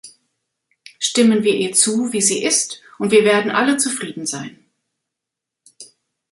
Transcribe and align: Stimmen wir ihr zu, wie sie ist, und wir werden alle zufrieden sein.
Stimmen 0.97 1.43
wir 1.43 1.53
ihr 1.53 1.73
zu, 1.73 2.11
wie 2.11 2.21
sie 2.23 2.41
ist, 2.43 2.81
und 2.97 3.11
wir 3.11 3.23
werden 3.23 3.51
alle 3.51 3.77
zufrieden 3.77 4.25
sein. 4.25 4.57